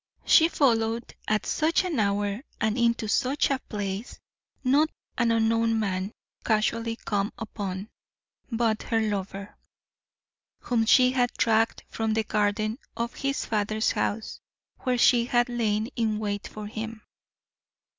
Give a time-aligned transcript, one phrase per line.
[0.25, 4.17] She followed at such an hour and into such a place,
[4.63, 6.11] not an unknown man
[6.43, 7.87] casually come upon,
[8.51, 9.55] but her lover,
[10.61, 14.39] whom she had tracked from the garden of his father's house,
[14.79, 17.03] where she had lain in wait for him.